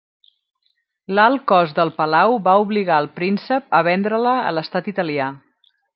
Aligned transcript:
L'alt 1.17 1.43
cost 1.51 1.81
del 1.81 1.91
palau 1.99 2.37
va 2.47 2.57
obligar 2.63 2.97
el 3.05 3.11
príncep 3.19 3.77
a 3.81 3.83
vendre-la 3.89 4.35
a 4.47 4.55
l'Estat 4.57 4.91
italià. 4.95 5.29